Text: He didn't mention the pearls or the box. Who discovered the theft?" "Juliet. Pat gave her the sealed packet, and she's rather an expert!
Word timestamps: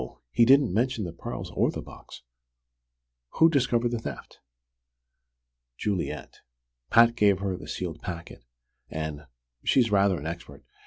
He 0.31 0.45
didn't 0.45 0.73
mention 0.73 1.03
the 1.03 1.13
pearls 1.13 1.51
or 1.51 1.69
the 1.69 1.79
box. 1.83 2.23
Who 3.33 3.51
discovered 3.51 3.89
the 3.91 3.99
theft?" 3.99 4.39
"Juliet. 5.77 6.39
Pat 6.89 7.15
gave 7.15 7.37
her 7.37 7.55
the 7.55 7.67
sealed 7.67 8.01
packet, 8.01 8.43
and 8.89 9.27
she's 9.63 9.91
rather 9.91 10.17
an 10.19 10.25
expert! 10.25 10.63